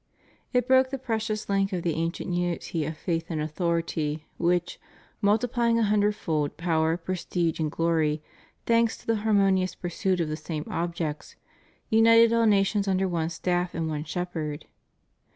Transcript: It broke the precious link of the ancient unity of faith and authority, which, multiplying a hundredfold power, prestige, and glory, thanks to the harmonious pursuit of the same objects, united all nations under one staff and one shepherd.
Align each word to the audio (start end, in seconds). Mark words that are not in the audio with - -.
It 0.51 0.67
broke 0.67 0.89
the 0.89 0.97
precious 0.97 1.47
link 1.47 1.71
of 1.71 1.83
the 1.83 1.93
ancient 1.93 2.33
unity 2.33 2.85
of 2.85 2.97
faith 2.97 3.27
and 3.29 3.39
authority, 3.39 4.25
which, 4.39 4.79
multiplying 5.21 5.77
a 5.77 5.83
hundredfold 5.83 6.57
power, 6.57 6.97
prestige, 6.97 7.59
and 7.59 7.69
glory, 7.69 8.23
thanks 8.65 8.97
to 8.97 9.05
the 9.05 9.17
harmonious 9.17 9.75
pursuit 9.75 10.19
of 10.19 10.27
the 10.27 10.35
same 10.35 10.63
objects, 10.67 11.35
united 11.91 12.33
all 12.33 12.47
nations 12.47 12.87
under 12.87 13.07
one 13.07 13.29
staff 13.29 13.75
and 13.75 13.89
one 13.89 14.03
shepherd. 14.03 14.65